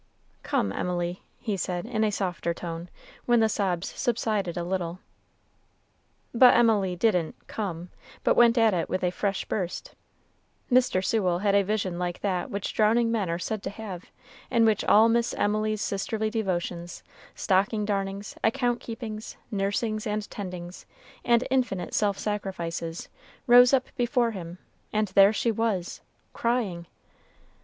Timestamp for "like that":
11.99-12.49